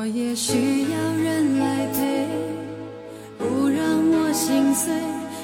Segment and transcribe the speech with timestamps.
[0.00, 2.26] 我也需要人来陪，
[3.36, 4.94] 不让我心碎，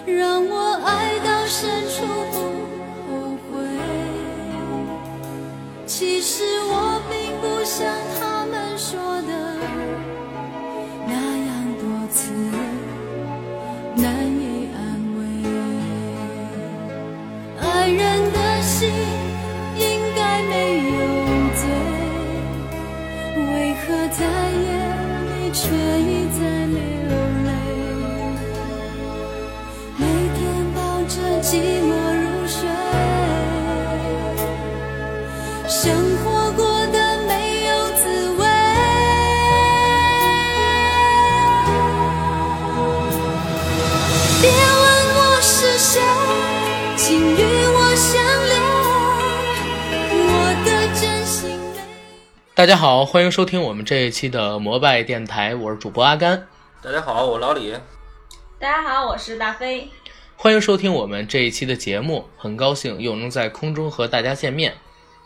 [0.07, 2.39] 让我爱到深处不
[3.05, 3.53] 后悔。
[5.85, 7.85] 其实我并不想
[52.57, 56.49] 大家好，欢迎收听我们这一期的摩拜电台，我是主播阿甘。
[56.81, 57.79] 大家好，我老李。
[58.59, 59.91] 大家好，我是大飞。
[60.37, 64.73] 欢迎收听我们这一期的节目，很高兴又能在空中和大家见面。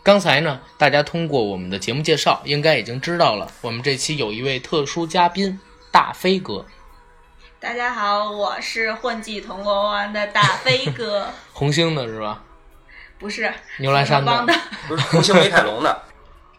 [0.03, 5.57] 刚才呢，大家通过我们的节目介绍，应该已经知道了，我们这期有一位特殊嘉宾
[5.89, 6.65] 大飞哥，
[7.61, 12.43] 大家好，我是混迹铜锣湾的大飞哥， 红星的是吧？
[13.17, 14.45] 不是牛栏山的。
[14.89, 16.03] 不是红星美凯龙的，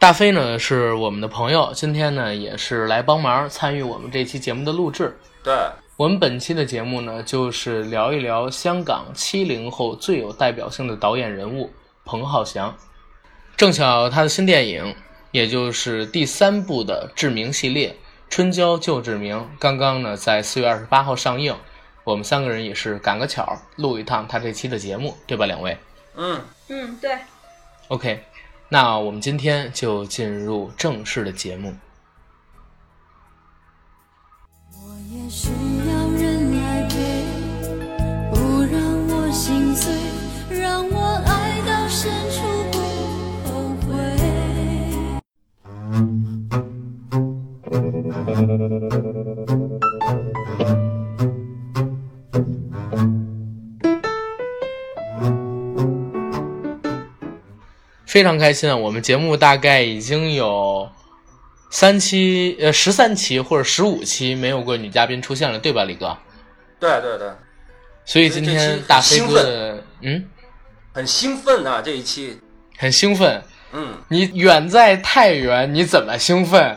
[0.02, 5.16] 大飞呢是我们的朋友，今天呢也是来帮忙参与我们这期节目的录制。
[5.44, 5.56] 对，
[5.96, 11.70] 我们本期的节目呢，就是聊一聊香港七零后最有代表性的导演人物
[12.04, 12.76] 彭浩翔。
[13.56, 14.92] 正巧他的新电影，
[15.30, 17.90] 也就是第三部的《志明》系列
[18.28, 21.54] 《春娇救志明》，刚刚呢在四月二十八号上映。
[22.02, 25.46] 我们三个人也是赶个巧录一趟他这期的节目，对吧？
[25.46, 25.78] 两位
[26.16, 27.16] 嗯，嗯，对
[27.86, 28.24] ，，OK。
[28.72, 31.74] 那我们今天就进入正式的节目。
[34.72, 37.26] 我也需要人来陪，
[38.30, 39.92] 不让我心碎，
[40.58, 42.40] 让我爱到深处
[42.72, 42.78] 不
[43.46, 43.92] 后悔。
[58.12, 58.76] 非常开心啊！
[58.76, 60.86] 我们节目大概已经有
[61.70, 66.14] 三期，呃，十三期或者十五期没有过女嘉宾出现了，对吧，李哥？
[66.78, 67.30] 对对对，
[68.04, 70.28] 所以今天大飞很哥的，嗯，
[70.92, 71.80] 很兴奋啊！
[71.82, 72.38] 这一期，
[72.76, 73.42] 很兴奋。
[73.72, 76.76] 嗯，你远在太原，你怎么兴奋？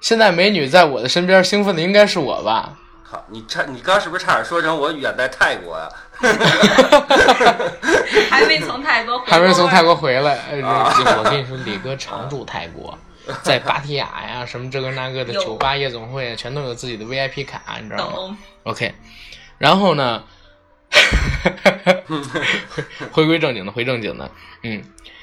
[0.00, 2.78] 现在美女在我的身边，兴奋的应该是我吧？
[3.04, 5.86] 好，你差，你刚是不是差点说成我远在泰国呀、
[8.30, 10.32] 还没从泰国回还没从泰国国回来。
[10.50, 12.96] 哎我跟你说，李哥常驻泰国，
[13.42, 18.12] 在芭提雅呀，什么这个那个的酒吧、夜总会，全都有自己的 VIP 卡，你知道吗？
[18.16, 18.94] 懂？OK，
[19.58, 20.22] 然后呢，
[23.12, 24.30] 回归正经的，回正经的，
[24.62, 24.82] 嗯，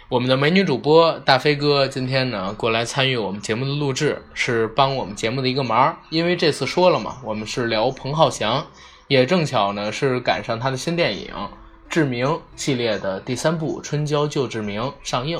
[0.09, 8.68] 我们的美女主播大飞哥今天呢过来参与我们节目的录制，是帮我们节目的一个忙，因为这次说了嘛，我们是聊彭浩翔，
[9.07, 11.31] 也正巧呢是赶上他的新电影
[11.90, 12.25] 《志明》
[12.57, 15.40] 系列的第三部《春娇救志明》上映。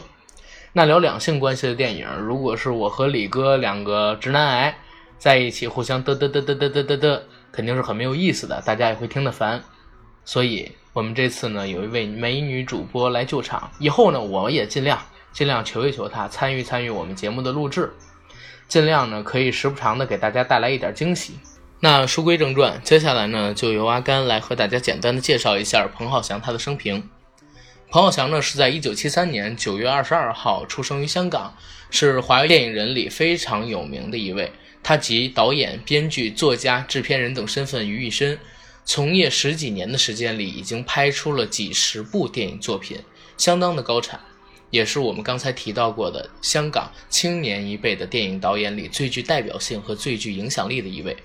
[0.72, 4.78] 那聊两性关系的电影，如果是我和李哥两个直男癌
[5.18, 9.62] 在一起互相嘚嘚嘚嘚嘚嘚嘚嘚，肯定是很没有意思的，大家也会听得烦。
[10.24, 14.98] 所以我们这次呢，有一位美女主播来救场，以后呢，我也尽量
[15.34, 17.92] 尽量求一求她参与参与我们节目的录制，
[18.70, 21.34] 尽量呢可以时不常的给大家带来一点惊喜。
[21.80, 27.08] 那书归正传，接下来呢，就由阿甘来和大家简单的介绍一下彭浩翔他的生平。
[27.92, 31.56] 彭浩翔呢是在一九七三年九月二十二号出生于香港，
[31.92, 34.52] 是华语电影人里非常有名的一位。
[34.82, 38.40] 他集导演、编剧、作家、制片人等身份于一身，
[38.84, 42.98] 从业十几年的时间里，已经拍出了几十部电影作品，
[43.38, 44.20] 相当的高产，
[44.72, 51.16] 也是我们刚才提到过的香港青年一辈的电影导演里最具代表性和最具影响力的一位。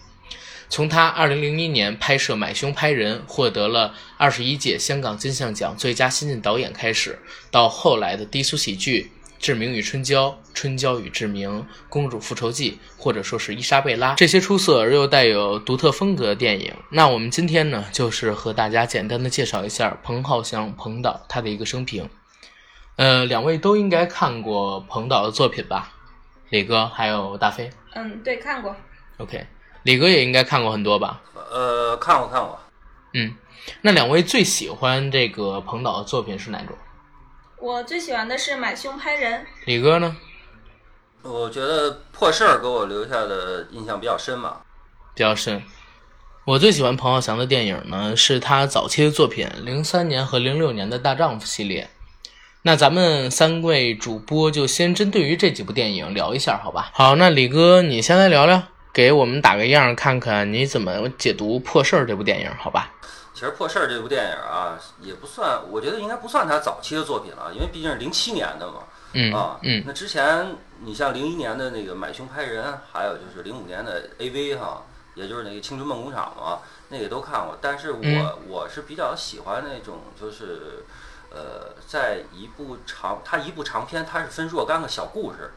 [0.72, 7.18] 从他2001年拍摄《买凶拍人》获得了二十一届香港金像奖最佳新晋导演开始，
[7.50, 11.50] 到后来的低俗喜剧《志明与春娇》《春娇与志明》
[11.90, 16.72] 《公主复仇记》，或者说是伊莎贝拉这些出色而又带有独特风格的电影。
[16.88, 22.08] 那我们今天呢，就是和大家简单的介绍一下彭浩翔彭导他的一个生平。
[22.96, 25.92] 呃，两位都应该看过彭导的作品吧？
[26.48, 27.68] 李哥还有大飞。
[27.92, 28.74] 嗯，对，看过。
[29.18, 29.46] OK，
[29.82, 31.20] 李哥也应该看过很多吧？
[31.50, 32.58] 呃，看过看过，
[33.14, 33.34] 嗯，
[33.82, 36.76] 那两位最喜欢这个彭导的作品是哪种？
[37.58, 40.16] 我最喜欢的是《买凶拍人》，李哥呢？
[41.22, 44.56] 我觉得破事儿给我留下的印象比较深嘛。
[45.14, 45.62] 比较深。
[46.44, 51.88] 我最喜欢彭浩翔的电影呢，是他早期的作品，零三年和零六年的大丈夫系列。
[52.62, 56.90] 那咱们三位主播就先针对于这几部电影聊一下，好吧？
[56.92, 58.62] 好，那李哥你先来聊聊，
[58.92, 62.90] 给我们打个样，看看你怎么解读《破事儿》这部电影，好吧？
[63.32, 68.84] 其实《破事儿》这部电影啊，也不算，我觉得应该不算他早期的作品了，因为毕竟是零七年的嘛。
[69.14, 74.82] 嗯啊，嗯那之前你像零一年的那个《买凶拍人》，还有就是零五年的 AV 哈，
[75.14, 77.56] 也就是那个《青春梦工厂》嘛，那个都看过。
[77.60, 80.84] 但是我、嗯我是比较喜欢那种就是，
[81.30, 85.52] 呃，在一部长，它一部长篇，它是分若干个小故事，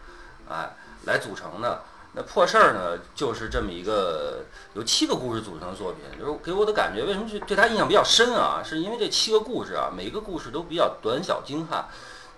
[0.49, 0.69] 哎，
[1.05, 1.81] 来组成的。
[2.15, 8.63] 那破事儿呢，就是这么一个由七个故事组成的作品，就是给我的感觉，为什么就对他印象比较深啊？
[8.63, 11.85] 是因为这七个故事啊，每一个故事都比较短小精悍。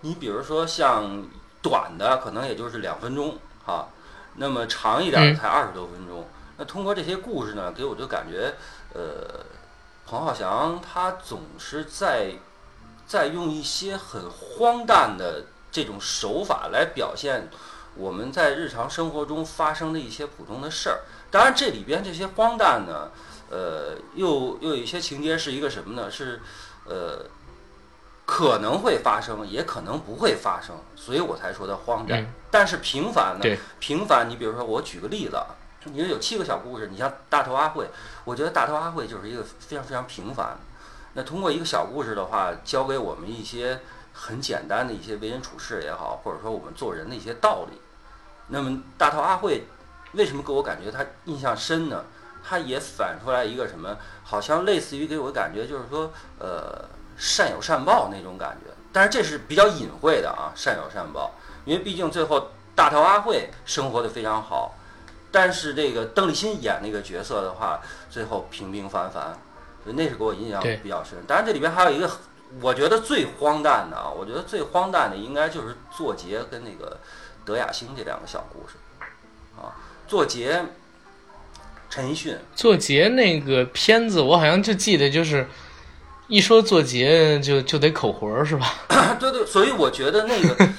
[0.01, 1.23] 你比如说像
[1.61, 3.89] 短的，可能也就是两分钟哈，
[4.37, 6.27] 那么长一点才二十多分钟。
[6.57, 8.55] 那通过这些故事呢，给我就感觉，
[8.95, 9.45] 呃，
[10.07, 12.31] 彭浩翔他总是在
[13.05, 17.47] 在用一些很荒诞的这种手法来表现
[17.97, 20.99] 我们在日常生活中发生的一些普通的事儿。
[21.31, 23.11] 当然，这里边这些荒诞呢，
[23.49, 26.09] 呃，又又有一些情节是一个什么呢？
[26.09, 26.39] 是
[26.85, 27.25] 呃，
[28.25, 32.21] 可能会发生，也可能不会发生，所以我才说它荒诞。
[32.21, 33.59] 嗯但是平凡呢对？
[33.77, 35.45] 平凡，你比如说，我举个例子啊，
[35.83, 37.85] 你说有七个小故事，你像大头阿慧，
[38.23, 40.57] 我觉得大头阿慧就是一个非常非常平凡。
[41.13, 43.81] 那通过一个小故事的话，教给我们一些
[44.13, 47.77] 很简单的一些为人处事也好，或者说我们做人的一些道理。
[48.47, 49.65] 那么大头阿慧
[50.13, 52.03] 为什么给我感觉他印象深呢？
[52.49, 56.09] 他也反出来一个什么，好像类似于给我感觉就是说，
[56.39, 56.85] 呃，
[57.17, 58.71] 善有善报那种感觉。
[58.93, 61.31] 但是这是比较隐晦的啊，善有善报，
[61.65, 64.75] 因为毕竟最后大头阿慧生活的非常好，
[65.29, 69.37] 但是这个邓丽欣演那个角色的话，最后平平凡凡，
[69.83, 71.17] 所以那是给我印象比较深。
[71.27, 72.09] 当然这里边还有一个，
[72.61, 76.97] 我觉得最荒诞的啊，我觉得最荒诞的应该就是作杰跟那个
[77.47, 78.75] 德雅星这两个小故事
[79.57, 79.71] 啊，
[80.05, 80.61] 作杰。
[81.89, 85.47] 陈奕迅，作杰那个片子，我好像就记得就是。
[86.29, 88.73] 一说作杰就就得口活儿是吧？
[89.17, 90.69] 对对，所以我觉得那个，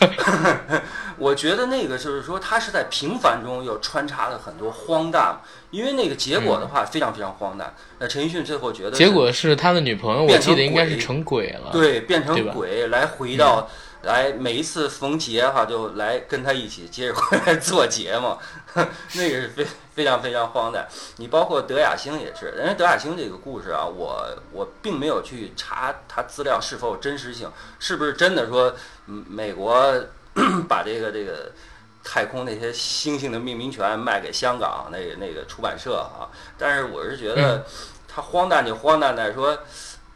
[1.17, 7.75] 我觉得那个就是说，他是在平凡中又穿插了很多荒诞，因为那个结果的话非常非常荒诞。
[7.99, 11.71] 那陈奕迅最后觉得结果是他的女朋友，我记得应该是成鬼了。
[11.73, 13.71] 对变成鬼来回到
[14.09, 18.37] 来每一次逢节哈就来跟他一起接着回来做节目，
[19.15, 20.89] 那个是非非常非常荒诞。
[21.19, 28.75] 你包括德雅星也是，人家德雅星这个故事啊，我我并没有去查他资料是否有真实性，是不是真的说
[29.07, 29.95] 嗯美国
[30.69, 31.53] 把这个这个。
[32.11, 36.25] 太空那些星星的命名权卖给香港那个那个出版社啊，
[36.57, 37.67] 但是我是觉得
[38.07, 39.59] 他荒诞就荒诞在说，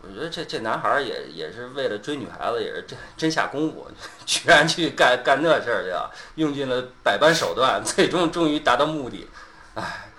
[0.05, 3.89] 我觉得这这男孩儿也也是为了追女孩子，也是真真下功夫，
[4.27, 9.29] 居然去干干那事儿去啊，用尽了百般手段， 最终终于达到目的，
[9.75, 10.11] 唉，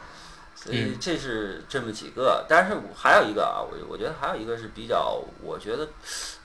[0.55, 5.89] 所以嗯这是这么几个，但是我还有一个啊，我我觉得还有一个是比较，我觉得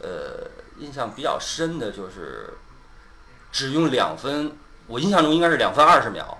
[0.00, 2.54] 呃印象比较深的就是
[3.52, 4.52] 只用两分，
[4.88, 6.38] 我印象中应该是两分二十秒，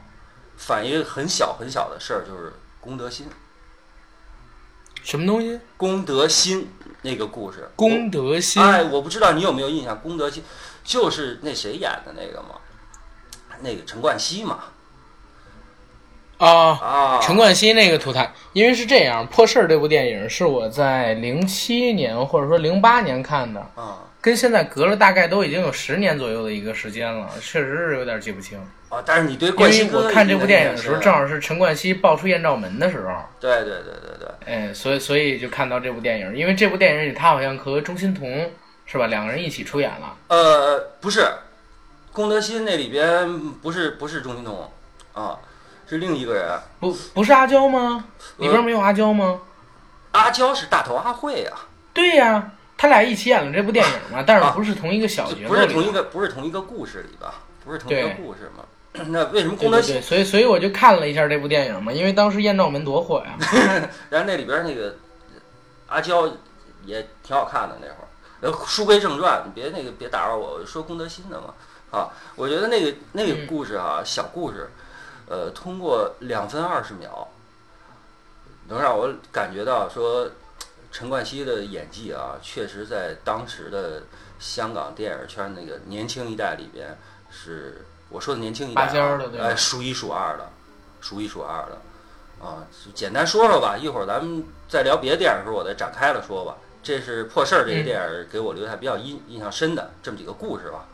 [0.57, 3.29] 反映一个很小很小的事儿，就是功德心。
[5.05, 5.59] 什么东西？
[5.77, 6.71] 功德心
[7.09, 8.63] 那个故事，功德心。
[8.63, 10.45] 哎，我不知道你有没有印象，功德心
[10.85, 12.57] 就是那谁演的那个嘛，
[13.63, 14.59] 那个陈冠希嘛，
[16.37, 28.59] 啊，啊，陈冠希那个图坦，因为是这样，《破事儿》这部电影是我在零七年或者说零八年看的，啊跟现在隔了大概都已经有十年左右的一个时间了，确实是有点记不清。
[28.89, 38.51] 啊，但是你对因冠希哥为我看这部电影的时候，正好是陈冠希爆出艳照门的时候，对对对对对，哎，所以所以就看到这部电影，因为这部电影里他好像和钟欣桐
[38.87, 40.17] 是吧，两个人一起出演了。
[40.29, 41.29] 呃，不是，
[42.13, 44.73] 功德心那里边不是不是钟欣桐
[45.13, 45.39] 啊，
[45.87, 48.07] 是另一个人，不不是阿娇吗？
[48.39, 49.39] 里边没有阿娇吗？
[50.13, 57.35] 阿娇是大头阿慧啊，对呀、他俩一起演了这部电影嘛，但是不是同一个小角色里不是同一个不是同一个故事里吧？
[57.65, 58.65] 不是同一个故事嘛？
[59.09, 63.37] 那为什么功德心所以所以我就看了一下这部电影嘛，因为当时艳照门多火呀。
[64.09, 64.97] 然后那里边那个
[65.89, 66.27] 阿娇
[66.85, 68.09] 也挺好看的那会儿。
[68.41, 71.53] 呃，书归正传，你别那个别打扰我，我说功德心的嘛。
[71.91, 74.71] 啊，我觉得那个那个嗯故事啊，小故事，
[75.27, 77.27] 呃，通过两分二十秒，
[78.69, 80.29] 能让我感觉到说，
[80.91, 84.03] 陈冠希的演技啊，确实在当时的
[84.39, 86.97] 香港电影圈那个年轻一代里边
[87.31, 90.49] 是我说的年轻一代、啊，拔尖的对哎，数一数二的，
[91.01, 93.77] 数一数二的，啊，简单说说吧。
[93.77, 96.57] 一会儿咱们再聊别的电影的时候，我再展开了说吧。
[96.83, 100.87] 这是破事儿这个电影给我留下比较印印象深的这么几个故事吧。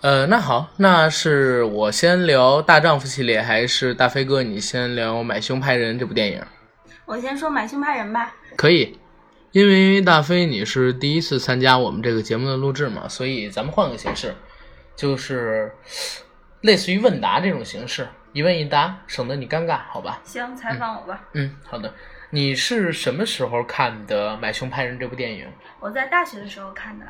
[0.00, 6.42] 呃，那好，那是我先聊大丈夫系列，还是大飞哥你先聊买凶拍人这部电影？
[7.04, 8.34] 我先说买凶拍人吧。
[8.56, 8.98] 可以，
[9.52, 14.34] 因为大飞你是第一次参加我们这个节目的录制嘛，所以咱们换个形式，
[14.96, 15.70] 就是
[16.62, 20.20] 类似于问答这种形式，一问一答，省得你尴尬，好吧？
[20.24, 21.28] 行，采访我吧。
[21.34, 21.92] 嗯，好的。
[22.30, 25.46] 你是什么时候看的《买凶拍人》这部电影
[25.78, 27.04] 我在大学的时候看的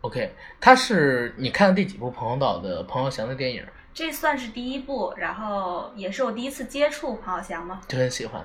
[0.00, 3.64] ，？OK，它是你看的第几部彭浩导的彭浩翔的电影？
[3.94, 7.80] 这算是第一部，然后也是我第一次接触彭浩翔嘛。
[7.86, 8.44] 就很喜欢。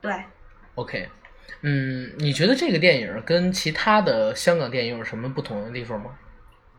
[0.00, 0.14] 对
[0.76, 1.08] ，OK，
[1.62, 6.10] 嗯，你觉得这个电影跟其他的香港电影有什么不同的地方吗？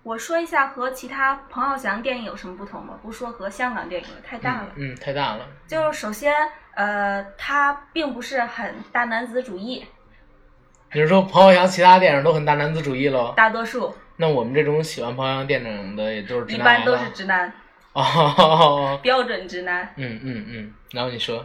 [0.04, 4.68] 我说一下和其他彭浩翔电影有什么不同吧，不说和香港电影太大了。
[4.76, 5.48] 嗯，太大了。
[5.66, 6.32] 就是首先，
[6.76, 9.84] 呃，他并不是很大男子主义，
[10.94, 13.34] 你是说彭浩翔其他电影都很大男子主义喽？
[13.36, 17.52] 大多数那我们这种喜欢彭浩翔电影的，也就是直一般都是直男，
[17.94, 19.92] 哦，标准直男。
[19.96, 21.44] 嗯嗯嗯，然后你说，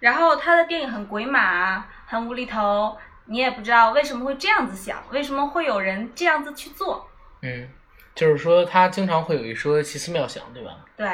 [0.00, 7.08] 然后他的电影很鬼马，很无厘头，你也不知道为什么会这样子想，为什么会有人这样子去做。
[7.40, 7.66] 嗯，
[8.14, 10.72] 就是说他经常会有一说奇思妙想，对吧？
[10.94, 11.08] 对，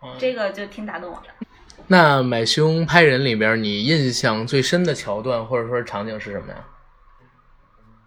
[0.00, 1.46] 嗯这个就挺打动我的。
[1.88, 6.64] 那《买凶拍人》里边，你印象最深的桥段或者说场景是什么呀？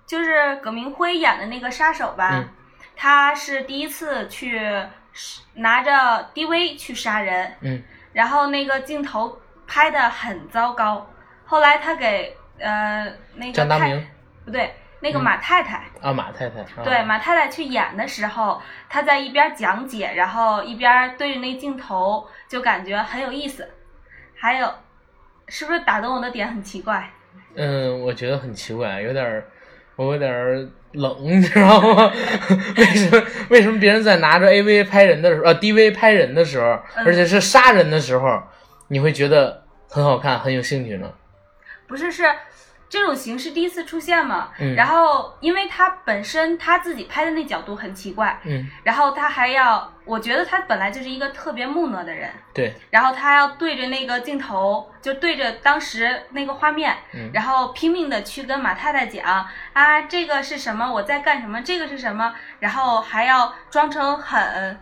[0.05, 2.47] 就是葛明辉演的那个杀手吧，嗯
[2.95, 4.61] 他是第一次去
[5.55, 9.37] 拿着 DV 去杀人，嗯然后那个镜头
[9.67, 11.05] 拍的很糟糕。
[11.47, 14.05] 后来他给呃那个太张达明
[14.45, 16.59] 不对，那个嗯马太太，啊，马太太。
[16.61, 23.67] 啊、对马太太去演的时候，他在一边讲解，然后一边对着那镜头，就感觉很有意思。
[24.35, 24.71] 还有，
[25.47, 27.09] 是不是打动我的点很奇怪？
[27.55, 29.45] 嗯，我觉得很奇怪，有点儿，
[29.95, 32.11] 我有点儿冷，你知道吗？
[32.77, 38.41] 为什么为什么别人在拿着 AV 拍人的时候，呃 DV 拍人的时候，嗯而且是杀人的时候，
[38.89, 41.11] 你会觉得很好看，很有兴趣呢？
[41.87, 42.29] 不是，是
[42.89, 44.49] 这种形式第一次出现嘛？
[44.59, 60.89] 嗯然后，因为他本身他自己拍的那角度很奇怪，嗯，然后他还要，我觉得他本来就是一个特别木讷的人，对，然后他要对着那个镜头，就对着当时那个画面，嗯然后拼命的去跟马太太讲啊，这个是什么？
[60.89, 61.61] 我在干什么？
[61.61, 62.33] 这个是什么？
[62.59, 64.79] 然后还要装成很，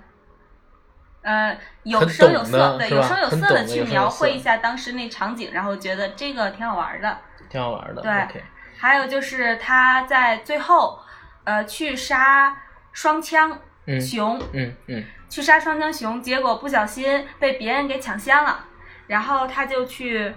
[1.25, 7.17] 呃，有声有色的，有声有色的去描绘一下当时那场景，然后觉得这个挺好玩的。
[7.49, 8.01] 挺好玩的。
[8.03, 8.43] 对
[8.77, 10.99] 还有就是他在最后，
[11.43, 12.55] 呃，去杀
[12.91, 18.63] 双枪嗯熊，嗯嗯去杀双枪熊，结果不小心被别人给抢先了，
[19.07, 20.31] 然后他就去，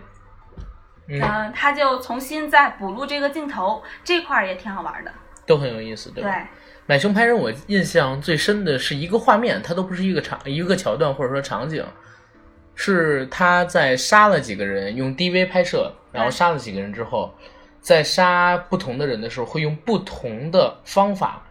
[1.08, 5.12] 嗯、嗯，他就重新再补录这个镜头，这块儿也挺好玩的。
[5.46, 6.24] 都很有意思，对？
[6.88, 11.84] 买凶拍人，我印象最深的是一个画面，它都不是一个场一个桥段或者说场景，
[12.74, 17.34] 是他在杀了几个人，用 DV 拍摄，然后杀了几个人之后，
[17.82, 21.46] 在杀不同的人的时候，会用不同的方法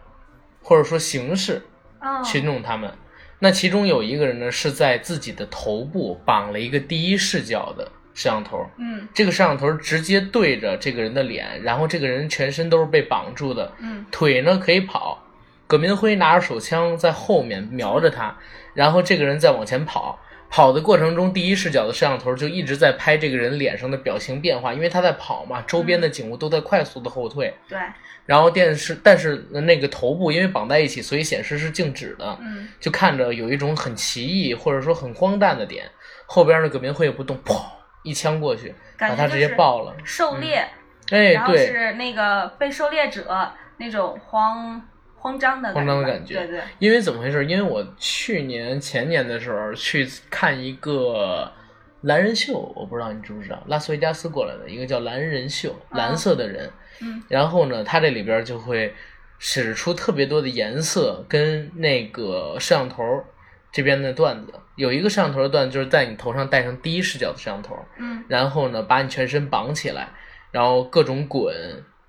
[0.60, 1.62] 或者说形式
[2.00, 2.90] 哦，去弄他们。
[3.38, 15.22] 那其中有一个人呢，是在自己的头部绑了一个第一视角的摄像头，嗯这个摄像头直接对着这个人的脸，然后这个人全身都是被绑住的，嗯腿呢可以跑。
[15.68, 18.36] 葛民辉拿着手枪在后面瞄着他，
[18.74, 20.18] 然后这个人在往前跑。
[20.50, 27.54] 跑的过程中，第一视角的摄像头就一直在拍这个人脸上的表情变化，因为他在跑嘛，周边的景物都在快速的后退。
[27.68, 27.78] 对，
[28.24, 35.84] 然后电视，但是那个头部因为绑在一起，所以显示是静止的，嗯就看着有一种很奇异或者说很荒诞的点。
[36.24, 37.60] 后边的葛明辉也不动，砰
[38.02, 39.94] 一枪过去，把他直接爆了。
[40.02, 40.66] 狩猎，
[41.10, 44.80] 哎，然后对，是那个被狩猎者那种慌
[45.18, 47.44] 慌张的慌张的感觉对对，因为怎么回事？
[47.46, 51.50] 因为我去年前年的时候去看一个
[52.02, 56.70] 蓝人秀，我不知道你知不知道，拉斯维加斯过来的一个叫蓝人秀，蓝色的人。
[57.00, 58.92] 嗯然后呢，他这里边就会
[59.38, 63.04] 使出特别多的颜色跟那个摄像头
[63.70, 64.52] 这边的段子。
[64.74, 70.08] 有一个摄像头的段子就是在你头上戴上第一视角的摄像头，嗯然后呢，把你全身绑起来，
[70.50, 71.54] 然后各种滚，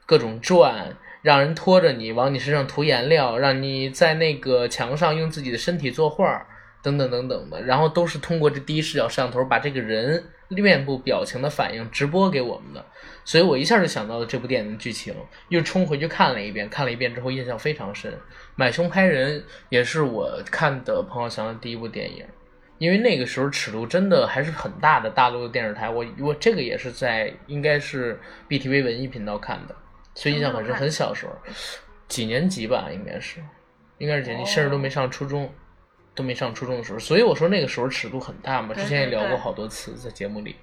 [0.08, 6.48] 各种转，让人拖着你往你身上涂颜料，让你在那个墙上用自己的身体作画，
[6.82, 12.84] 等等等等的，然后都是通过这第一视角摄像头把这个人面部表情的反应直播给我们的，
[13.24, 15.14] 所以我一下就想到了这部电影的剧情，
[15.50, 18.12] 又冲回去看了一遍，看了一遍之后印象非常深。
[18.56, 22.26] 买凶拍人也是我看的彭浩翔的第一部电影，
[22.80, 29.76] 因为那个时候尺度真的还是很大的，大陆的电视台，我我这个也是在应该是 BTV 文艺频道看的，
[30.16, 31.34] 所以印象很深，很小时候，
[32.08, 33.39] 几年级吧，应该是，
[33.98, 35.50] 应该是几年级，甚至都没上初中。
[36.16, 38.75] 都没上初中的时候，所以我说那个时候尺度很大嘛。
[38.75, 40.58] 之前也聊过好多次在节目里。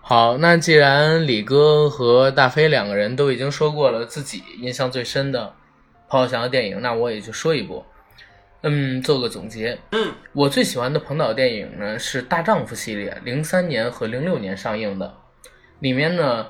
[0.00, 5.52] 好，那既然李哥和大飞两个人都已经说过了自己印象最深的
[6.08, 7.84] 彭浩翔的电影，那我也就说一部，
[8.60, 9.76] 嗯，做个总结。
[9.90, 15.12] 嗯，我最喜欢的彭导电影呢是《大丈夫》系列，零三年和零六年上映的。
[15.80, 16.46] 里面呢，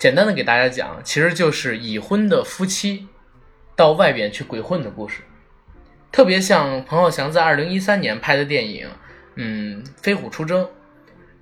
[0.00, 3.06] 简单的给大家讲，其实就是已婚的夫妻
[3.76, 5.20] 到外边去鬼混的故事。
[6.10, 8.88] 特别像彭浩翔在二零一三年拍的电影，
[9.34, 10.64] 嗯，《飞虎出征》。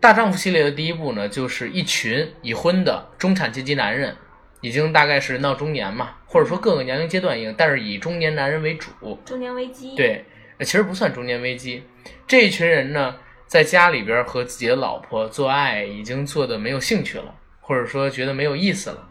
[0.01, 4.17] 大丈夫系列的第一部呢，就是一群已婚的中产阶级男人，
[4.61, 8.91] 已经大概是人到中年嘛，或者说各个年龄阶段应，但是以中年男人为主。
[9.25, 10.25] 中年危机。，对，
[10.59, 11.85] 呃其实不算中年危机。
[12.27, 13.15] 这一群人呢，
[13.47, 17.33] 在家里边和自己的老婆做爱，已经做的没有兴趣了，
[17.69, 19.07] 或者说觉得没有意思了，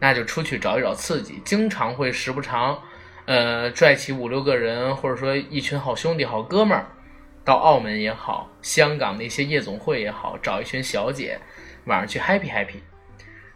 [0.00, 1.42] 那就出去找一找刺激。
[1.44, 2.80] 经常会时不常，
[3.26, 6.86] 呃，拽起五六个人，或者说一群好兄弟、好哥们儿，
[7.44, 11.38] 到澳门也好，香港的一些夜总会也好，找一群小姐，
[11.84, 12.80] 晚上去 happy happy。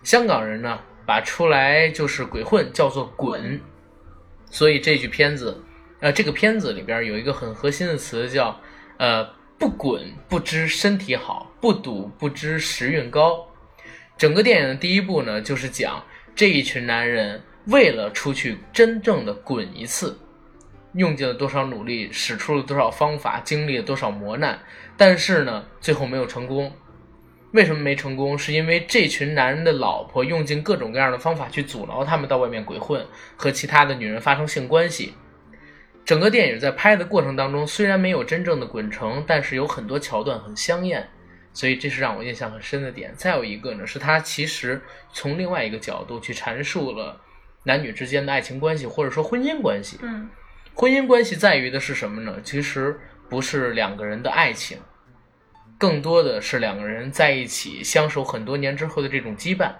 [0.02, 3.58] 香港人呢，把出来就是鬼混叫做滚，
[4.50, 5.64] 所以这句片子，
[6.00, 8.60] 呃，这个片子里边有一个很核心的词叫，
[8.98, 9.24] 呃，
[9.58, 13.48] 不滚不知身体好，不赌不知时运高。
[14.16, 16.04] 整个电影的第一部呢，就是讲
[16.34, 20.18] 这一群男人为了出去真正的滚一次，
[20.94, 24.60] 用尽了多少努力，使出了多少方法，经历了多少磨难，
[24.96, 26.72] 但是呢，最后没有成功。
[27.52, 28.38] 为什么没成功？
[28.38, 33.04] 是因为这群男人的老婆用尽各种各样的方法去阻挠他们到外面鬼混，
[33.36, 35.12] 和其他的女人发生性关系。
[36.04, 41.06] 整个电影在拍的过程当中，虽然没有真正的滚成，但是有很多桥段很香艳，
[41.52, 43.12] 所以这是让我印象很深的点。
[43.16, 44.80] 再有一个呢，是他其实
[45.12, 47.20] 从另外一个角度去阐述了
[47.64, 49.98] 男女之间的爱情关系，或者说婚姻关系。
[50.02, 50.28] 嗯，
[50.74, 52.40] 婚姻关系在于的是什么呢？
[52.42, 52.98] 其实
[53.28, 54.78] 不是两个人的爱情，
[55.78, 59.72] 更多的是两个人在一起相守很多年之后的这种羁绊。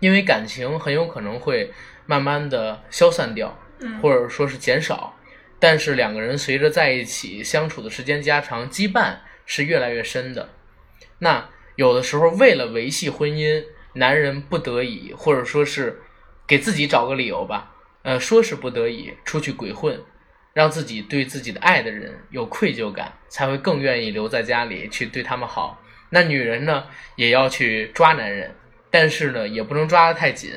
[0.00, 1.72] 因为感情很有可能会
[2.04, 5.16] 慢慢的消散掉，嗯或者说是减少，
[5.58, 9.14] 但是两个人随着在一起相处的时间加长，羁绊
[9.46, 10.50] 是越来越深的。
[11.18, 16.00] 那有的时候为了维系婚姻，男人不得已，或者说是
[16.46, 20.00] 给自己找个理由吧，呃，说是不得已出去鬼混，
[20.52, 25.80] 让自己对自己的爱的人有愧疚感，才会更愿意留在家里去对他们好。
[26.10, 26.84] 那女人呢，
[27.16, 28.54] 也要去抓男人，
[28.90, 30.52] 但是呢，也不能抓得太紧，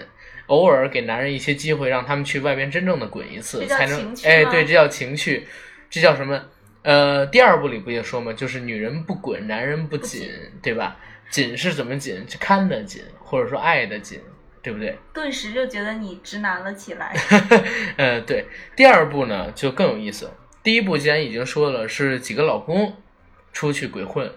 [0.47, 5.47] 偶尔给男人一些机会，让他们去外边真正的滚一次，才能哎，对，这叫情趣，
[5.89, 6.39] 这叫什么？
[6.87, 8.31] 呃，第二部里不也说吗？
[8.31, 10.95] 就是女人不滚，男人不紧，对吧？
[11.29, 12.25] 紧是怎么紧？
[12.29, 14.21] 是看得紧，或者说爱的紧，
[14.61, 14.97] 对不对？
[15.13, 17.13] 顿时就觉得你直男了起来。
[17.97, 20.31] 呃，对，第二部呢就更有意思。
[20.63, 22.95] 第一部既然已经说了是几个老公
[23.51, 24.31] 出去鬼混，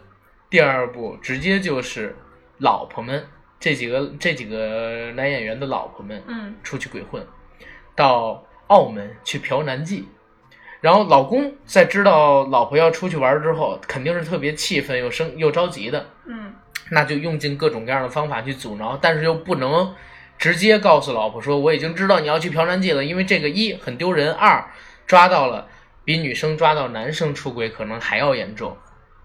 [0.50, 2.16] 第二部直接就是
[2.58, 3.24] 老婆们
[3.60, 7.24] 这几个这几个男演员的老婆们嗯出去鬼混，
[7.94, 10.02] 到澳门去嫖男妓。
[10.80, 16.52] 然后老公在知道老婆要出去玩之后，肯定是特别气愤又生又着急的，嗯
[16.90, 19.94] 那就用尽各种各样的方法去阻挠，但是又不能
[20.38, 24.68] 直接告诉老婆说我已经知道你要去嫖娼妓了，因为这个一很丢人，二
[25.06, 25.68] 抓到了
[26.04, 28.76] 比女生抓到男生出轨可能还要严重，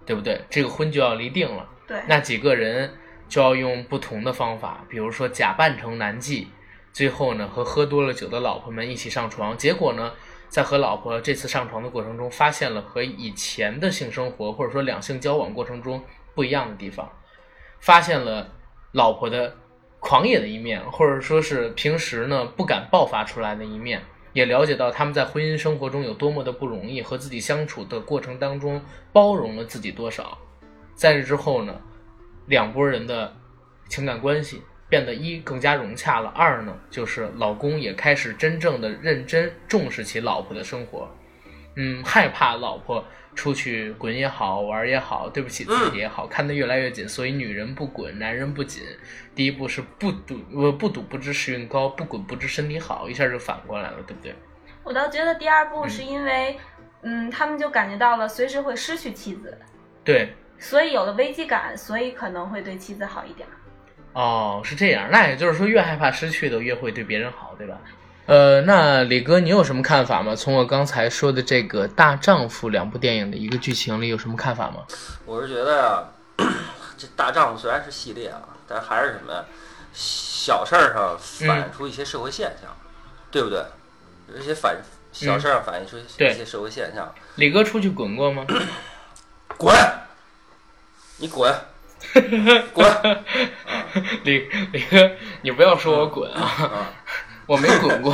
[0.04, 0.40] 对不对？
[0.48, 1.66] 这个婚就要离定了。
[1.88, 2.92] 对，那几个人
[3.28, 6.46] 就要用不同的方法，比如说假扮成男妓，
[6.92, 10.12] 最后呢和喝多了酒的老婆们一起上床，结果呢
[10.48, 16.02] 在和老婆这次上床的过程中，发现了和以前的性生活或者说两性交往过程中
[16.34, 17.10] 不一样的地方，
[17.80, 18.48] 发现了
[18.92, 19.54] 老婆的
[20.00, 24.02] 狂野的一面，或者说是平时呢不敢爆发出来的一面。
[24.32, 30.36] 也了解到他们在婚姻生活中有多么的不容易，和自己相处的过程当中包容了自己多少。
[30.94, 31.80] 在这之后呢，
[32.44, 33.34] 两拨人的
[33.88, 41.08] 情感关系变得一更加融洽了，二呢就是老公也开始真正的认真重视起老婆的生活，
[41.74, 48.84] 嗯，害怕老婆出去滚也好，玩也好，对不起自己也好，看得越来越紧，所以女人不滚，男人不紧。
[49.34, 54.34] 第一步是不赌，呃，不赌不知时运高，不滚不知身体好，一下就反过来了，对不对？
[54.82, 56.56] 我倒觉得第二步是因为，
[57.02, 59.58] 嗯，他们就感觉到了随时会失去妻子，
[60.04, 63.46] 对，所以有了危机感，所以可能会对妻子好一点。
[64.16, 67.76] 哦，是这样，那也就是说，越害怕失去的，越会对别人好，对吧？
[68.24, 70.34] 呃，那李哥，你有什么看法吗？
[70.34, 74.86] 从我刚才说的这个《大丈夫》两部电影的一个剧情里，有什么看法吗？
[75.26, 76.02] 我是觉得呀、
[76.96, 79.44] 这大丈夫虽然是系列啊，但还是什么呀？
[79.92, 82.74] 小事儿上反映出一些社会现象，
[83.30, 83.62] 对不对？
[84.34, 84.74] 有一些反
[85.12, 87.14] 小事儿上反映出一些社会现象。
[87.34, 88.46] 李哥出去滚过吗？
[89.58, 89.76] 滚！
[91.18, 91.54] 你滚！
[92.72, 93.24] 滚！
[94.24, 95.10] 李李哥，
[95.42, 96.92] 你不要说我滚啊，啊！
[97.46, 98.12] 我没滚过，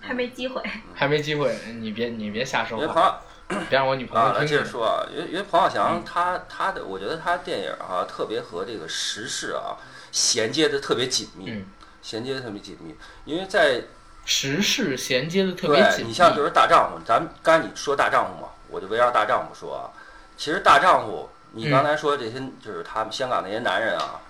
[0.00, 0.62] 还没机会。
[0.94, 1.54] 还没机会。
[1.80, 4.46] 你别你别瞎说别让我女朋友听见。
[4.46, 9.76] 接着说啊，因为因为彭浩翔他他的，我觉得他电影啊，特别和这个时事啊
[10.12, 11.66] 衔接的特别紧密，嗯
[12.02, 12.94] 衔接的特别紧密。
[13.24, 13.82] 因为在
[14.24, 16.08] 时事衔接的特别紧密。
[16.08, 19.90] 你像就是大丈夫，咱们刚才你说大丈夫嘛，我就围绕大丈夫说啊。
[20.36, 24.20] 其实大丈夫，你嗯刚才说这些，就是他们香港那些男人啊，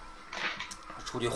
[1.04, 1.30] 出去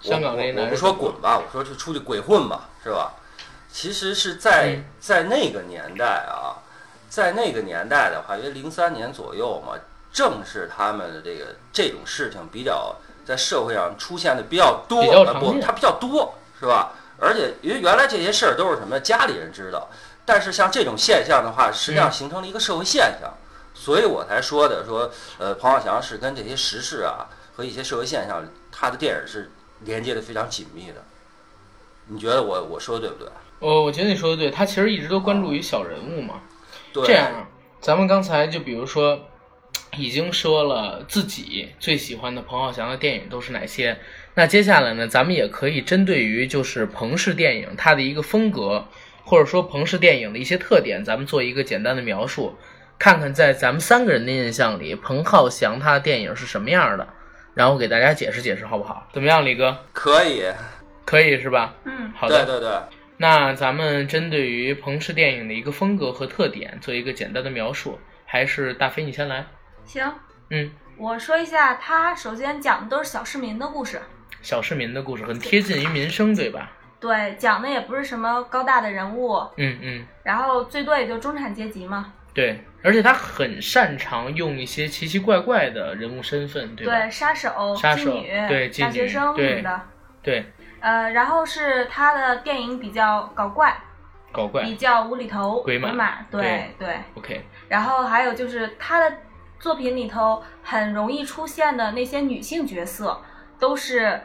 [0.00, 3.12] 香港那些男人我我不说滚吧，我说就出去鬼混吧，是吧？
[3.72, 6.58] 其实是在、嗯在那个年代啊，
[7.08, 9.74] 在那个年代的话，因为零三年左右嘛，
[10.12, 16.92] 正是他们的这个这种事情比较在社会上出现的比较多，比较呃不，它比较多，是吧？
[17.18, 19.88] 而且因为原来这些事儿都是什么家里人知道，
[20.24, 23.32] 但是像这种现象的话，实际上嗯形成了一个社会现象，
[23.80, 29.50] 所以我才说的说，呃，彭浩翔是跟这些时事啊和一些社会现象，他的电影是
[29.86, 31.02] 连接的非常紧密的。
[32.08, 33.32] 你觉得我我说的对不对？
[33.58, 36.42] 我我觉得你说的对，他其实一直都关注于小人物嘛。
[36.92, 37.48] 对，这样啊，
[37.80, 39.18] 咱们刚才就比如说，
[39.96, 43.98] 已经说了自己最喜欢的彭浩翔的电影都是哪些。
[44.34, 48.84] 那接下来呢，咱们也可以针对于就是彭氏电影它的一个风格，
[49.24, 52.58] 或者说彭氏电影的一些特点，咱们做一个简单的描述，
[53.00, 57.08] 看看在咱们三个人的印象里，彭浩翔他的电影是什么样的，
[57.54, 59.08] 然后给大家解释解释，好不好？
[59.10, 59.74] 怎么样，李哥？
[59.94, 60.44] 可以，
[61.06, 61.74] 可以是吧？
[61.84, 62.44] 嗯，好的。
[62.44, 62.78] 对对对，
[63.16, 69.46] 那咱们针对于彭氏电影的一个风格和特点做一个简单的描述，还是大飞你先来。
[69.86, 70.04] 行，
[70.50, 73.98] 嗯，我说一下，他首先讲的都是小市民的故事，
[74.42, 76.70] 小市民的故事很贴近于民生，对吧？
[77.00, 82.12] 对，讲的也不是什么高大的人物，嗯嗯，然后最多也就中产阶级嘛。
[82.32, 86.92] 对，而且他很擅长用一些奇奇怪怪的人物身份，对吧？
[86.92, 89.80] 对，杀手、杀手妓女、对大学生什么的。
[90.22, 90.44] 对，
[90.80, 93.76] 呃，然后是他的电影比较搞怪，
[94.30, 96.96] 搞怪比较无厘头、鬼马马，对对。
[97.14, 99.16] ，OK，然后还有就是他的
[99.58, 103.20] 作品里头很容易出现的那些女性角色，
[103.58, 104.20] 都是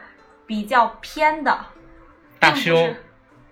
[0.46, 1.58] 比较偏的，
[2.38, 3.04] 大胸是，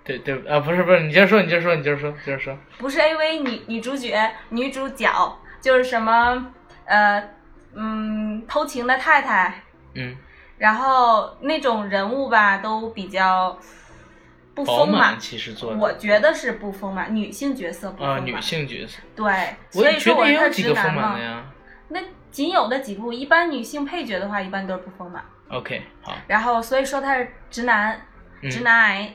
[0.05, 2.59] 对对啊，不是不是，你接着说，你接着说，你接着说，接着说。
[2.77, 6.53] 不是 AV 女女主角、女主角，就是什么
[6.85, 7.27] 呃
[7.75, 9.63] 嗯偷情的太太，
[9.95, 10.15] 嗯，
[10.59, 13.59] 然后那种人物吧都比较
[14.55, 18.27] 不丰满满，其实做的我觉得是不丰满，女性角色不丰啊，满。
[18.27, 21.45] 女性角色，对，所以说我是直有几个丰男嘛。
[21.89, 25.25] 那仅有的几部，一般女性配角的话，一般都是不丰满。
[25.49, 27.99] OK，好，然后所以说他是直男，
[28.43, 29.11] 嗯直男癌。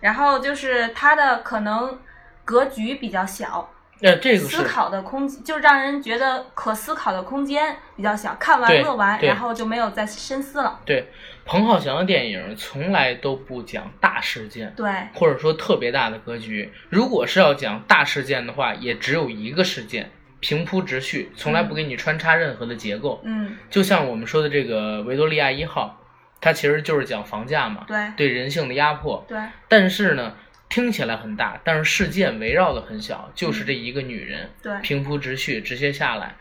[0.00, 1.98] 然后就是他的可能
[2.44, 10.80] 格局比较小，那这个思考的空就让人觉得可思考的空间比较小，看完对乐完，然后就没有再深思了。
[10.84, 11.08] 对
[11.44, 16.72] 彭浩翔的电影从来都不讲大事件，对，或者说特别大的格局。
[16.88, 23.20] 如果是要讲大事件的话，也只有一个事件，平铺直叙，从来不给你穿插任何的结构。
[23.24, 25.99] 嗯，就像我们说的这个维多利亚一号，
[26.40, 29.24] 它其实就是讲房价嘛，对对人性的压迫。
[29.28, 30.34] 对但是呢，
[30.68, 36.36] 听起来很大，但是事件围绕的很小，就是这一个女人，对，平铺直叙，直接下来。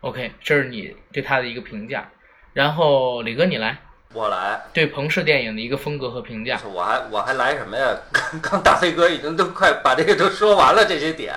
[0.00, 2.08] OK，这是你对她的一个评价。
[2.52, 3.78] 然后李哥你来
[4.12, 6.58] 我来，对彭氏电影的一个风格和评价。
[6.64, 7.96] 我还我还来什么呀？
[8.10, 11.32] 刚刚大飞哥已经都快把这个都说完了，这些点，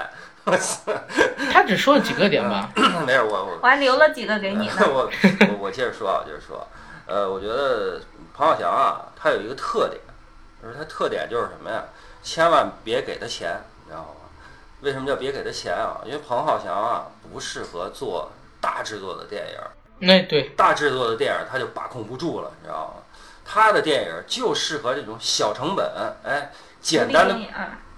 [0.45, 0.91] 我操，
[1.51, 2.71] 他只说了几个点吧？
[3.05, 4.73] 没事，我我我还留了几个给你呢。
[4.89, 5.11] 我
[5.49, 6.67] 我我接着说啊，接着说，
[7.05, 8.01] 呃，我觉得
[8.33, 10.01] 彭浩翔啊，他有一个特点，
[10.61, 11.83] 就是他特点就是什么呀？
[12.23, 14.09] 千万别给他钱，你知道吗？
[14.81, 16.01] 为什么叫别给他钱啊？
[16.05, 19.59] 因为彭浩翔啊，不适合做大制作的电影，
[19.99, 23.03] 那对，大制作的电影他就把控不住了，你知道吗？
[23.45, 25.85] 他的电影就适合这种小成本，
[26.23, 27.37] 哎，简单的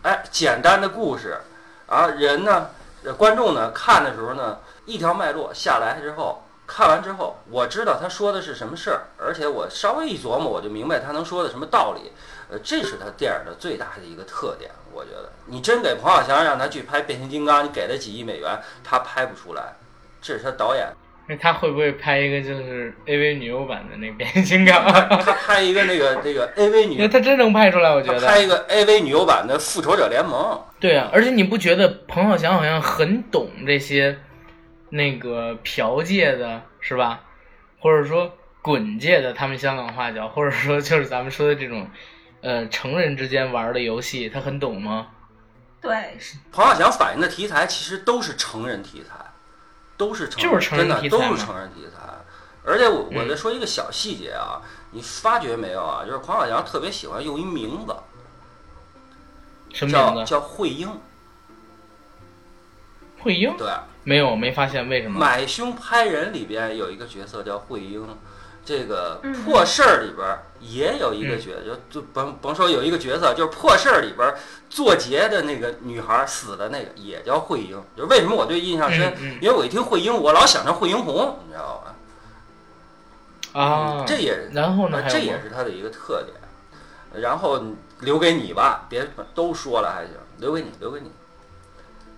[0.02, 1.40] 哎，简单的故事，
[1.88, 2.70] 啊，人呢，
[3.04, 12.12] 呃观众呢看的时候呢，一条脉络下来之后，看完之后，我知道他说的是什么事儿，而且我稍微一琢磨，我就明白他能说的什么道理。
[12.50, 15.32] 呃，这是他电影的最大的一个特点，我觉得。
[15.48, 19.74] 你真给彭浩翔让他去拍变形金刚，你给他几亿美元，他拍不出来，
[20.22, 20.88] 这是他导演
[21.28, 24.86] 那他会不会拍一个就是 AV 女优版的那个变形金刚？
[24.86, 28.28] 他拍一个那个那个 AV 女，那他真能拍出来，我觉得。
[28.28, 30.62] 拍一个 AV 女优版的复仇者联盟。
[30.80, 34.16] 对啊，而且你不觉得彭浩翔好像很懂这些
[34.90, 37.22] 那个嫖界的，是吧？
[37.80, 41.90] 或者说滚界的，他们香港话叫，或者说就是咱们说的这种
[42.42, 45.08] 呃成人之间玩的游戏，他很懂吗？
[45.82, 46.18] 对，
[46.52, 49.14] 黄小翔反映的题材其实都是成人题材，
[49.98, 52.02] 都是成人就是成人题材嘛都是成人题材。
[52.64, 56.04] 而且我我嗯再说一个小细节啊，你发觉没有啊？
[56.04, 57.96] 就是黄小强特别喜欢用一名字，
[59.72, 60.32] 什么叫名字？
[60.32, 60.90] 叫慧英。
[63.20, 63.56] 慧英？
[63.56, 63.68] 对，
[64.06, 65.20] 没有，没发现为什么？
[65.20, 68.08] 买凶拍人里边有一个角色叫慧英，
[68.64, 74.38] 这个嗯破事儿里边儿也有一个角，就就甭甭说有一个角色，就是破事儿里边儿
[74.70, 77.84] 做劫的那个女孩儿死的那个也叫慧英。
[77.98, 79.14] 就是为什么我对印象深？
[79.20, 81.92] 嗯嗯因为我一听慧英，我老想着惠英红，你知道吧？
[83.60, 85.04] 啊，这也然后呢？
[85.10, 86.36] 这也是他的一个特点。
[87.22, 87.64] 然后
[88.02, 91.10] 留给你吧，别都说了还行，留给你，留给你。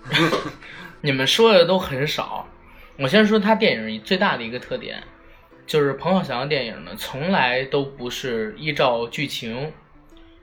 [1.02, 2.48] 你们说的都很少。
[2.98, 5.04] 我先说他电影最大的一个特点，
[5.66, 9.72] 就是彭浩翔的电影呢，从来都不是依照剧情，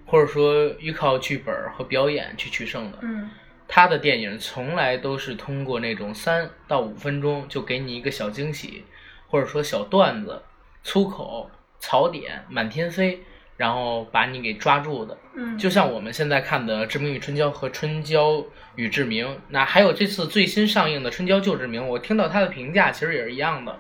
[0.07, 2.99] 或者说依靠剧本和表演去取胜的。
[3.03, 3.31] 嗯
[3.67, 8.85] 他的电影从来都是通过那种三到五分钟就给你一个小惊喜，
[9.27, 10.43] 或者说小段子、
[10.83, 13.21] 粗口、槽点满天飞，
[13.57, 15.17] 然后把你给抓住的。
[15.37, 18.45] 嗯，就像我们现在看的《志明与春娇》和《春娇
[18.77, 23.79] 与志明》，那还有这次最新上映的《春娇救志明》，我听到他的评价其实也是一样的，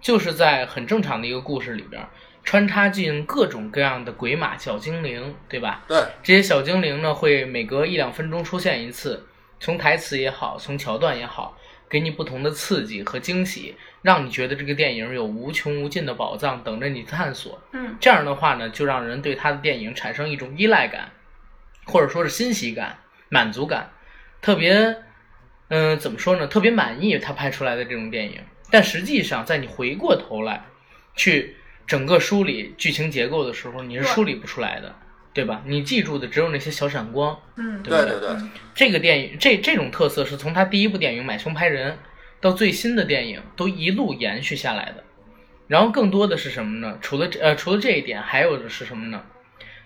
[0.00, 2.06] 就是在很正常的一个故事里边
[2.44, 5.82] 穿插进各种各样的鬼马小精灵，对吧？
[5.88, 9.26] 对，这些小精灵呢，会每隔一两分钟出现一次，
[9.58, 11.58] 从台词也好，从桥段也好，
[11.88, 17.62] 给你不同的刺激和惊喜，让你觉得这个电影有无穷无尽的宝藏等着你探索。
[17.72, 21.10] 嗯这样的话呢，就让人对他的电影产生一种依赖感，
[21.84, 23.90] 或者说是欣喜感、满足感，
[24.42, 24.96] 特别，
[25.68, 26.46] 嗯、怎么说呢？
[26.46, 28.40] 特别满意他拍出来的这种电影。
[28.70, 30.64] 但实际上，在你回过头来
[31.14, 34.94] 去整个梳理剧情结构的时候，你是梳理不出来的，
[35.36, 35.60] 对吧？
[35.66, 37.38] 你记住的只有那些小闪光。
[37.56, 38.36] 嗯对对对对，
[38.74, 41.92] 这个电影这这种特色是从他第一部电影《买凶拍人》
[42.40, 45.04] 到最新的电影都一路延续下来的。
[45.68, 46.96] 然后更多的是什么呢？
[47.02, 49.22] 除了这呃除了这一点，还有的是什么呢？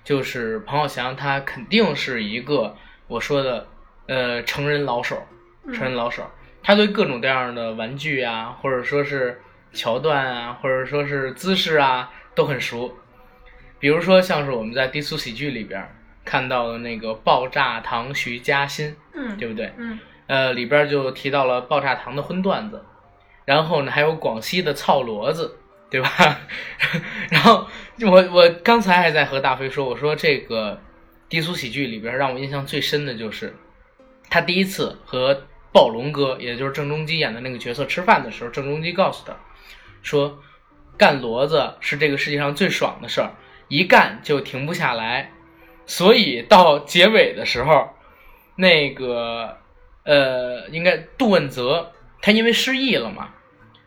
[0.05, 2.77] 就是彭浩翔他肯定是一个
[3.09, 3.67] 我说的
[4.07, 5.27] 呃成人老手，
[5.75, 6.31] 成人老手，
[6.63, 9.41] 他对各种各样的玩具啊，或者说是
[9.73, 12.97] 桥段啊，或者说是姿势啊都很熟。
[13.81, 15.85] 比如说像是我们在低俗喜剧里边
[16.25, 19.73] 看到的那个爆炸糖徐嘉欣，嗯对不对？
[19.77, 22.85] 嗯呃，里边就提到了爆炸糖的荤段子，
[23.45, 25.57] 然后呢还有广西的操骡子，
[25.91, 26.09] 对吧？
[27.31, 27.67] 然后
[28.03, 30.81] 我我刚才还在和大飞说，我说这个
[31.29, 33.57] 低俗喜剧里边让我印象最深的就是
[34.29, 39.35] 他第一次和暴龙哥，也就是郑中基演的那个角色吃饭的时候，郑中基告诉他
[40.03, 40.39] 说，
[40.97, 43.33] 干骡子是这个世界上最爽的事儿，
[43.71, 45.31] 一干就停不下来，
[45.87, 47.89] 所以到结尾的时候，
[48.57, 49.57] 那个
[50.05, 53.31] 呃，应该杜汶泽他因为失忆了嘛，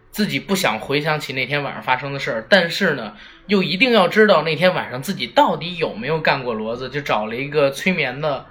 [0.09, 3.15] 自己不想回想起那天晚上发生的事儿，但是呢，
[3.47, 8.47] 又一定要知道那天晚上自己到底有没有干过骡子，就找了一个催眠的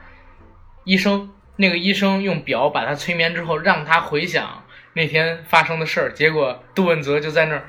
[0.85, 1.31] 医生。
[1.57, 4.65] 那个医生用表把他催眠之后，让他回想
[4.95, 6.13] 那天发生的事儿。
[6.13, 7.69] 结果杜汶泽就在那儿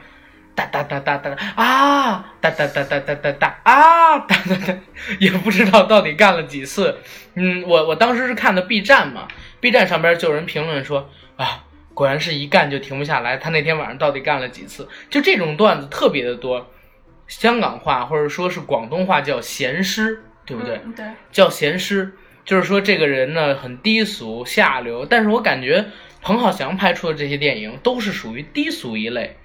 [0.56, 4.78] 哒哒哒哒哒啊，哒哒哒哒哒哒哒啊，哒哒哒，
[5.20, 6.98] 也不知道到底干了几次。
[7.36, 9.28] 嗯，我我当时是看的 B 站嘛
[9.60, 11.63] ，B 站上边就有人评论说啊，
[11.94, 13.38] 果然是一干就停不下来。
[13.38, 14.88] 他那天晚上到底干了几次？
[15.10, 16.70] 就这种段子特别的多。
[17.28, 20.82] 香港话或者说是广东话叫闲诗，对不对？
[20.86, 22.13] 嗯对，叫闲诗，
[22.46, 25.86] 就是说这个人呢很低俗下流，但是我感觉
[26.22, 29.38] 彭浩翔拍出的这些电影都是属于低俗一类，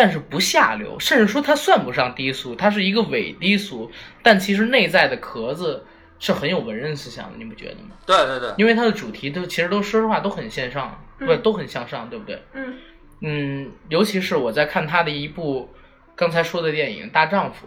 [0.00, 3.90] 但是不下流，甚至说它算不上低俗，它是一个伪低俗，
[4.22, 5.84] 但其实内在的壳子
[6.20, 7.96] 是很有文人思想的，你不觉得吗？
[8.06, 12.40] 对对对，因为它的主题都其实都说实话都很线上，嗯不都很向上，对不对？
[12.52, 12.76] 嗯
[13.22, 15.68] 嗯，尤其是我在看他的一部
[16.14, 17.66] 刚才说的电影《大丈夫》，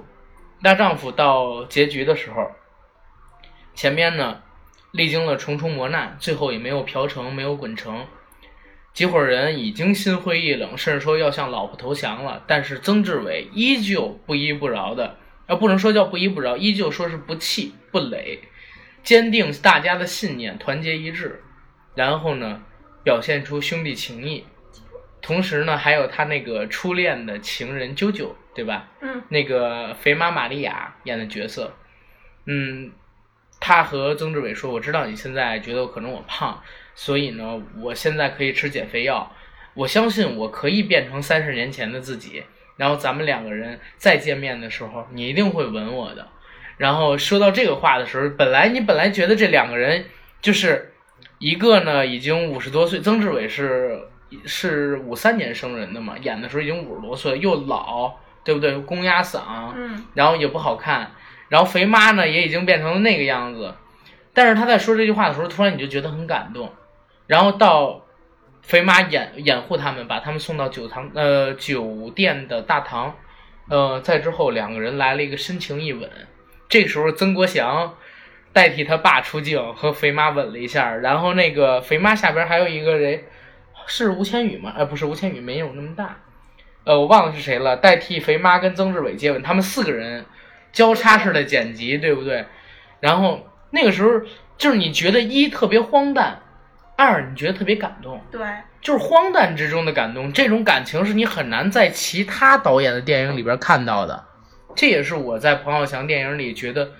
[0.64, 2.50] 《大丈夫》到结局的时候，
[3.76, 4.42] 前面呢
[4.92, 8.06] 历经了重重磨难，最后也没有嫖成，没有滚成，
[8.94, 18.40] 几伙人已经心灰意冷，甚至说要向老婆投降了，但是曾志伟依旧不依不饶的，啊，不能说叫不依不饶，依旧说是不气不馁，
[19.04, 21.42] 坚定大家的信念，团结一致，
[21.96, 22.62] 然后呢，
[23.04, 24.44] 表现出兄弟情谊。
[25.22, 28.90] 同时呢，还有他那个初恋的情人啾啾，对吧？
[29.02, 31.74] 嗯那个肥妈玛利亚演的角色，
[32.46, 32.92] 嗯，
[33.60, 36.62] 他和曾志伟说：“我知道你现在觉得可能我胖，
[37.04, 39.32] 所以呢，我现在可以吃减肥药。
[39.74, 42.44] 我相信我可以变成三十年前的自己。
[42.78, 46.28] 然后咱们两个人再见面的时候，你一定会吻我的。”
[46.78, 50.06] 然后说到这个话的时候，本来你本来觉得这两个人
[50.42, 50.94] 就是
[51.40, 54.00] 一个呢已经五十多岁，曾志伟是
[54.46, 58.78] 是五三年生人的嘛，演的时候已经五十多岁，又老，对不对？
[58.82, 61.12] 公鸭嗓，嗯然后也不好看，
[61.50, 63.74] 然后肥妈呢也已经变成了那个样子，
[64.36, 66.72] 但是他在说这句话的时候，突然你就觉得很感动，
[67.32, 68.06] 然后到
[68.62, 73.16] 肥妈掩掩护他们，把他们送到酒堂呃酒店的大堂，
[73.70, 76.10] 呃，在之后两个人来了一个深情一吻，
[76.68, 77.96] 这时候曾国祥
[78.52, 83.24] 代替他爸出镜，和肥妈吻了一下，然后那个肥妈下边还有一个人
[83.88, 84.74] 是吴千语吗？
[84.76, 86.18] 呃，不是吴千语，没有那么大。
[86.84, 90.26] 呃，我忘了是谁了，代替肥妈跟曾志伟接吻，他们四个人
[90.74, 92.44] 交叉式的剪辑，对不对？
[93.00, 94.20] 然后那个时候
[94.58, 96.42] 就是你觉得一特别荒诞，
[97.02, 98.42] 二你觉得特别感动，对，
[98.80, 104.24] 就是荒诞之中的感动，这种感情是你很难在其他导演的电影里边看到的，
[104.76, 106.92] 这也是我在彭浩翔电影里觉得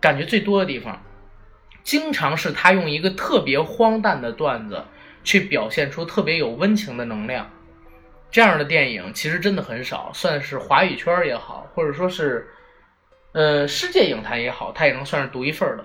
[0.00, 1.02] 感觉最多的地方。
[1.82, 4.82] 经常是他用一个特别荒诞的段子
[5.22, 7.50] 去表现出特别有温情的能量，
[8.30, 12.48] 这样的电影其实真的很少，算是华语圈也好，或者说是
[13.32, 15.84] 呃世界影坛也好，它也能算是独一份的。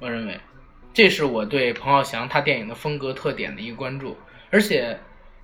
[0.00, 0.40] 我认为，
[0.94, 4.16] 这是我对彭浩翔他电影的风格特点的一个关注。
[4.50, 4.96] 而且，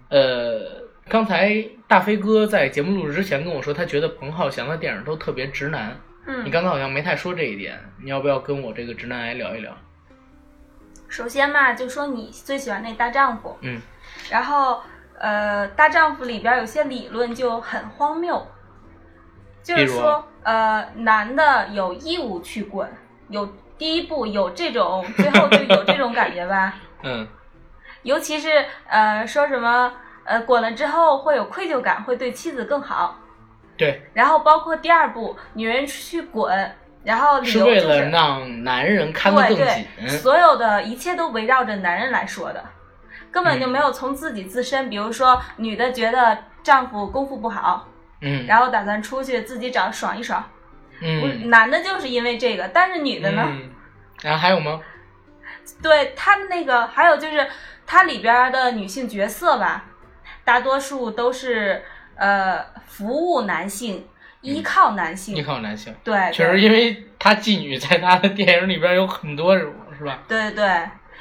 [0.09, 0.61] 呃，
[1.09, 6.01] 刚才大飞哥在节目录制之前跟我说，他觉得彭浩翔的电影都特别直男。
[6.27, 9.77] 嗯，你刚才好像没太说这一点，你要不要跟我这个直男癌聊一聊？
[11.09, 13.81] 首先嘛，就说你最喜欢那大丈夫，嗯，
[14.31, 14.81] 然后
[15.19, 18.47] 呃，大丈夫里边有些理论就很荒谬，
[19.61, 22.89] 就是说呃，男的有义务去滚，
[23.29, 26.75] 有第一步有这种， 最后就有这种感觉吧。
[27.03, 27.27] 嗯
[28.03, 29.93] 尤其是呃说什么
[30.25, 33.19] 呃滚了之后会有愧疚感，会对妻子更好。
[33.77, 39.87] 对，然后包括第二步，女人去滚，然后理是为了由就是让男人看得对更紧。
[39.99, 42.63] 对，所有的一切都围绕着男人来说的，
[43.31, 44.91] 根本就嗯没有从自己自身。
[44.91, 47.89] 比如说，女的觉得丈夫功夫不好，
[48.21, 50.43] 嗯，然后打算出去自己找爽一爽。
[51.01, 53.45] 嗯，男的就是因为这个，但是女的呢？
[53.47, 53.71] 嗯，
[54.23, 54.81] 然后还有吗？
[55.83, 57.47] 对他那个，还有就是
[57.87, 59.85] 他里边的女性角色吧，
[60.45, 61.83] 大多数都是
[62.17, 64.07] 呃服务男性，
[64.41, 65.35] 依靠男性。
[65.35, 70.23] 嗯依靠男性，对，确实，因为他妓女在他的电影里边有很多种，是吧？
[70.27, 70.65] 对对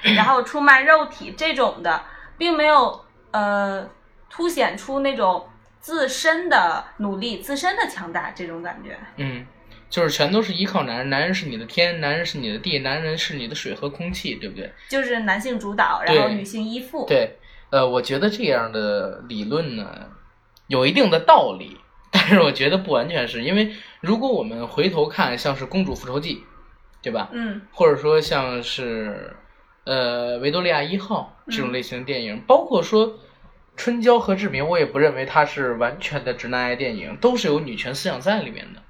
[0.02, 2.02] 对，然后出卖肉体这种的，
[2.38, 3.88] 并没有呃
[4.30, 5.48] 凸显出那种
[5.80, 8.98] 自身的努力、自身的强大这种感觉。
[9.18, 9.46] 嗯，
[9.90, 14.72] 就是全都是依靠男人，男人是你的天，男人是你的地，男人是你的水和空气，对不对？
[14.88, 17.06] 就是男性主导，然后女性依附。
[17.08, 17.38] 对，
[17.72, 20.12] 呃，我觉得这样的理论呢，
[20.68, 21.78] 有一定的道理，
[22.12, 26.36] 但是我觉得不完全是因为，如果我们回头看，像是《公主复仇记》，
[27.02, 27.30] 对吧？
[27.32, 29.36] 嗯或者说像是
[29.86, 33.08] 呃《维多利亚一号》这种嗯类型的电影，包括说
[33.76, 38.84] 《春娇和志明》，我也不认为它是完全的直男癌电影，都是有女权思想在里面的。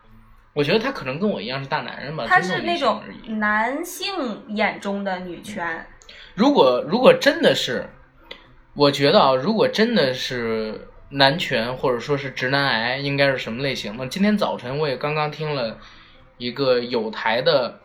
[0.59, 3.01] 我觉得他可能跟我一样是大男人吧，它尊重女是那种。
[3.39, 5.87] 男性眼中的女权。
[6.35, 7.87] 如果如果真的是，
[8.73, 14.05] 我觉得啊，如果真的是男权或者说是直男癌，应该是什么类型呢？
[14.07, 15.77] 今天早晨我也刚刚听了
[16.37, 17.79] 一个有台的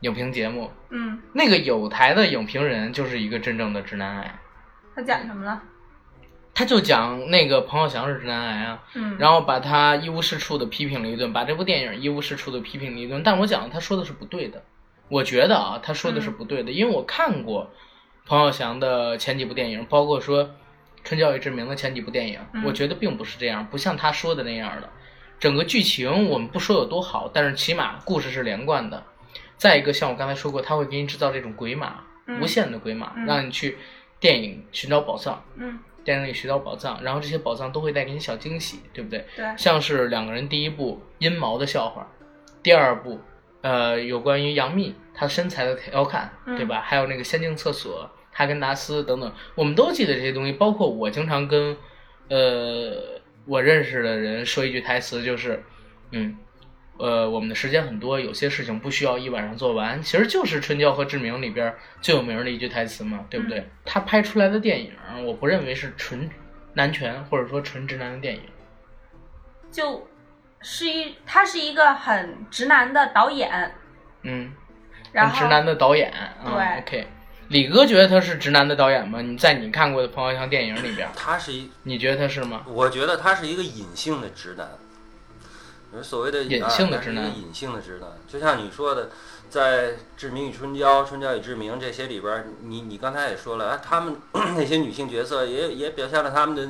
[0.00, 4.38] 影评节目，嗯，那个有台的影评人就是一个真正的直男癌，
[4.96, 5.62] 他讲什么了？
[6.54, 13.22] 他就讲那个彭浩翔是直男癌啊，嗯，然后把他一无是处的批评了一顿，把这部电影一无是处的批评了一顿。
[13.24, 14.62] 但我讲的他说的是不对的，
[15.08, 17.70] 我觉得啊，他说的是不对的，因为我看过
[18.24, 20.44] 彭浩翔的前几部电影，包括说
[21.02, 24.88] 《春娇与志明》的前几部电影，嗯我觉得并不是这样，不像他说的那样的。
[25.40, 29.02] 整个剧情我们不说有多好，但是起码故事是连贯的。
[29.56, 33.76] 再一个，像我刚才说过，他会给你制造这种鬼马，嗯无限的鬼马，嗯让你去
[34.20, 35.44] 电影寻找宝藏。
[35.56, 39.24] 嗯，电影里学到宝藏，然后这些宝藏都会带给你小惊喜，对不对？
[39.34, 42.06] 对，像是两个人第一部阴毛的笑话，
[42.62, 43.18] 第二部
[43.62, 46.80] 呃有关于杨幂她身材的调侃，嗯对吧？
[46.80, 50.52] 还有那个仙境厕所、哈根达斯等等，我们都记得这些东西。
[50.52, 51.76] 包括我经常跟
[52.28, 55.64] 呃我认识的人说一句台词，就是
[56.10, 56.36] 嗯。
[56.98, 63.68] 呃，我们的时间很多，有些事情不需要一晚上做完，其实就是《春娇和志明》里边最有名的一句台词嘛，对不对？
[63.84, 64.92] 他拍出来的电影，
[65.24, 66.30] 我不认为是纯
[66.74, 68.42] 男权或者说纯直男的电影？
[69.72, 70.06] 就
[70.60, 73.74] 是一，他是一个很直男的导演，
[74.22, 74.52] 嗯，
[75.12, 76.12] 然后很直男的导演。
[76.44, 77.06] 嗯对 OK，
[77.48, 79.20] 李哥觉得他是直男的导演吗？
[79.20, 82.64] 你在你看过的彭浩翔电影里边，他是一，你觉得他是吗？
[82.68, 84.93] 我觉得他是一个隐性的直男，就是
[86.02, 89.10] 所谓的隐性的啊直男隐性的直男，就像你说的，
[89.48, 94.16] 在《志明与春娇》《春娇与志明》这些里边儿，你你刚才也说了，啊，他们
[94.56, 96.68] 那些女性角色也也表现了他们的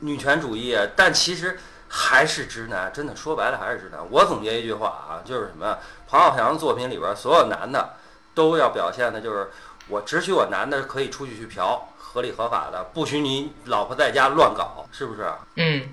[0.00, 1.58] 女权主义，啊但其实
[1.88, 4.00] 还是直男，真的说白了还是直男。
[4.10, 5.78] 我总结一句话啊，就是什么呀？
[6.08, 7.94] 彭浩翔的作品里边儿，所有男的
[8.34, 9.50] 都要表现的就是
[9.88, 15.30] 我只许我男的可以出去去嫖，合理合法的，不许你老婆在家乱搞，是不是？
[15.56, 15.88] 嗯，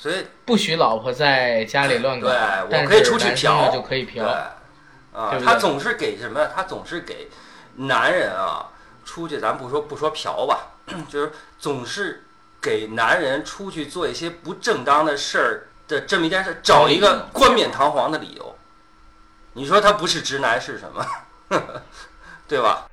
[0.00, 4.24] 所以不许老婆在家里乱搞，对我可以出去嫖就可以嫖。
[4.24, 4.32] 对，
[5.20, 6.46] 啊他总是给什么？
[6.56, 7.28] 他总是给
[7.76, 8.66] 男人啊
[9.04, 10.70] 出去，咱不说不说嫖吧，
[11.06, 12.24] 就是总是
[12.62, 18.56] 给男人出去做一些不正当的事儿的这么一件事，找一个冠冕堂皇的理由。
[19.52, 21.06] 你说他不是直男是什么？
[22.48, 22.86] 对吧？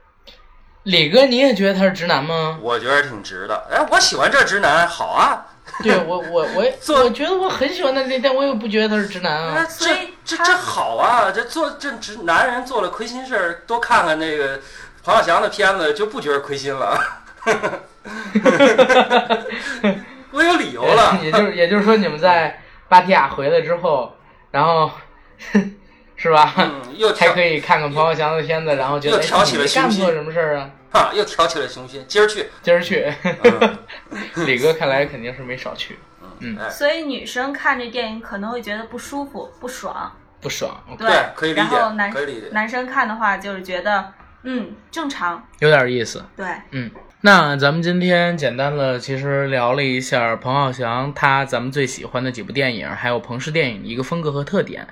[0.84, 2.60] 李哥，你也觉得他是直男吗？
[2.62, 3.66] 我觉得挺直的。
[3.72, 5.45] 哎，我喜欢这直男，好啊。
[5.84, 9.65] 对我，我我也做我觉得我很喜欢他，但我又不觉得他是直男啊。
[9.65, 11.32] 所以这这这好啊！
[11.32, 14.59] 这做这直男人做了亏心事儿，多看看那个
[15.03, 16.99] 彭浩翔的片子，就不觉得亏心了。
[20.32, 21.20] 我有理由了。
[21.24, 22.59] 也就是也就是说，你们在
[22.89, 24.15] 芭提雅回来之后，
[24.51, 24.89] 然后
[26.15, 26.53] 是吧？
[26.57, 30.70] 嗯，又才可以看看彭浩翔的片子，然后觉得又挑起了哎你没干雄心错什么事儿啊？
[30.92, 32.46] 哈，又挑起了雄心，今儿去。
[32.62, 33.12] 今儿去，
[33.44, 33.78] 嗯
[34.48, 35.98] 李哥看来肯定是没少去，
[36.40, 44.14] 嗯哎，所以女生看这电影可能会觉得不舒服、不爽，不爽，对可以理解然后男可以理解男生看的话就是觉得
[44.44, 46.24] 嗯正常，有点意思。
[46.36, 46.90] 对，嗯，
[47.22, 54.88] 那咱们今天简单的其实聊了一下彭浩翔他咱们最喜欢的几部电影，还有彭氏电影一个风格和特点。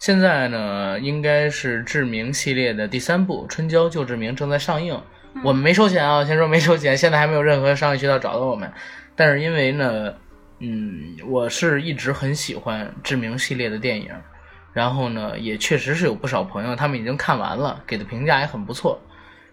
[0.00, 4.98] 现在呢，应该是《志明》系列的第三部《春娇救志明》正在上映。
[5.42, 8.70] 我们没收钱啊，先说没收钱， 现在还没有任何商业渠道找到我们。
[9.14, 10.14] 但是因为呢，
[10.58, 14.10] 嗯，我是一直很喜欢《志明》系列的电影，
[14.72, 19.00] 然后呢，也确实是有不少朋友他们已经看完了，给的评价也很不错。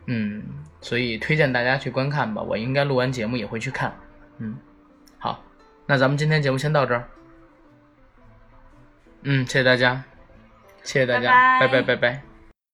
[0.05, 0.43] 嗯，
[0.82, 2.41] 所以推荐大家去观看吧。
[2.41, 3.93] 我应该录完节目也会去看。
[4.39, 4.55] 嗯，
[5.17, 5.43] 好，
[5.86, 7.07] 那咱们今天节目先到这儿。
[9.23, 10.03] 嗯，谢谢大家，
[10.84, 12.26] 谢谢大家，拜拜拜拜拜拜